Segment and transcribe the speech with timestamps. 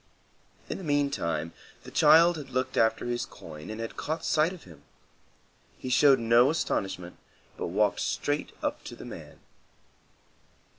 [0.67, 1.53] In the meantime,
[1.83, 4.81] the child had looked after his coin and had caught sight of him.
[5.77, 7.17] He showed no astonishment,
[7.55, 9.41] but walked straight up to the man.